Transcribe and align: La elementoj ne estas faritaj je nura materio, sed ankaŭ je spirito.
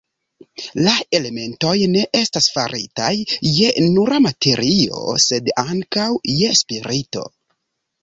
La 0.85 0.93
elementoj 1.17 1.73
ne 1.97 2.01
estas 2.21 2.49
faritaj 2.57 3.11
je 3.59 3.69
nura 3.91 4.19
materio, 4.29 5.07
sed 5.29 5.55
ankaŭ 5.69 6.11
je 6.43 6.53
spirito. 6.65 7.33